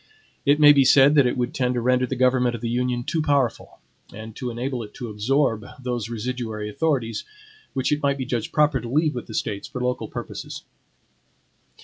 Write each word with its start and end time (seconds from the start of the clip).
It 0.47 0.59
may 0.59 0.73
be 0.73 0.83
said 0.83 1.13
that 1.13 1.27
it 1.27 1.37
would 1.37 1.53
tend 1.53 1.75
to 1.75 1.79
render 1.79 2.07
the 2.07 2.15
government 2.15 2.55
of 2.55 2.61
the 2.61 2.69
Union 2.71 3.03
too 3.03 3.21
powerful, 3.21 3.77
and 4.11 4.35
to 4.35 4.49
enable 4.49 4.81
it 4.81 4.95
to 4.95 5.09
absorb 5.11 5.63
those 5.79 6.09
residuary 6.09 6.71
authorities, 6.71 7.23
which 7.73 7.91
it 7.91 8.01
might 8.01 8.17
be 8.17 8.25
judged 8.25 8.51
proper 8.51 8.81
to 8.81 8.89
leave 8.89 9.13
with 9.13 9.27
the 9.27 9.35
States 9.35 9.67
for 9.67 9.79
local 9.79 10.07
purposes. 10.07 10.63